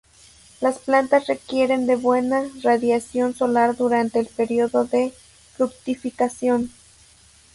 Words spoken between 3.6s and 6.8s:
durante el período de fructificación.